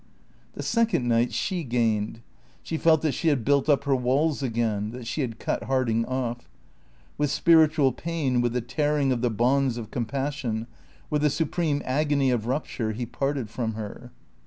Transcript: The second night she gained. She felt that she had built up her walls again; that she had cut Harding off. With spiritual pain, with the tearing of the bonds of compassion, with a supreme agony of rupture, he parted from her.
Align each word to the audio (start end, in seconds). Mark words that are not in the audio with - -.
The 0.53 0.63
second 0.63 1.07
night 1.07 1.31
she 1.31 1.63
gained. 1.63 2.21
She 2.63 2.75
felt 2.75 3.03
that 3.03 3.11
she 3.11 3.27
had 3.27 3.45
built 3.45 3.69
up 3.69 3.83
her 3.83 3.95
walls 3.95 4.41
again; 4.41 4.89
that 4.93 5.05
she 5.05 5.21
had 5.21 5.37
cut 5.37 5.65
Harding 5.65 6.07
off. 6.07 6.49
With 7.19 7.29
spiritual 7.29 7.91
pain, 7.91 8.41
with 8.41 8.53
the 8.53 8.61
tearing 8.61 9.11
of 9.11 9.21
the 9.21 9.29
bonds 9.29 9.77
of 9.77 9.91
compassion, 9.91 10.65
with 11.11 11.23
a 11.23 11.29
supreme 11.29 11.83
agony 11.85 12.31
of 12.31 12.47
rupture, 12.47 12.93
he 12.93 13.05
parted 13.05 13.51
from 13.51 13.75
her. 13.75 14.11